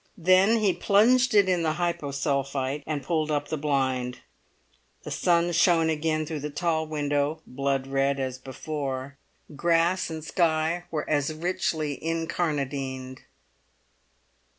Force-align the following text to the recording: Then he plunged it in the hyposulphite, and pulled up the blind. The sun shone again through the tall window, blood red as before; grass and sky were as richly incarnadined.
Then 0.17 0.57
he 0.61 0.73
plunged 0.73 1.35
it 1.35 1.47
in 1.47 1.61
the 1.61 1.73
hyposulphite, 1.73 2.81
and 2.87 3.03
pulled 3.03 3.29
up 3.29 3.49
the 3.49 3.55
blind. 3.57 4.21
The 5.03 5.11
sun 5.11 5.51
shone 5.51 5.91
again 5.91 6.25
through 6.25 6.39
the 6.39 6.49
tall 6.49 6.87
window, 6.87 7.43
blood 7.45 7.85
red 7.85 8.19
as 8.19 8.39
before; 8.39 9.19
grass 9.55 10.09
and 10.09 10.25
sky 10.25 10.85
were 10.89 11.07
as 11.07 11.31
richly 11.31 12.03
incarnadined. 12.03 13.19